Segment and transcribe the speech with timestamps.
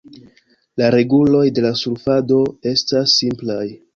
[0.81, 2.39] La reguloj de la surfado
[2.73, 3.65] estas simplaj.